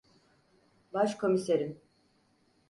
[0.93, 1.79] Başkomiserim.